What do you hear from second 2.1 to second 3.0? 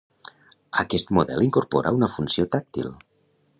funció tàctil.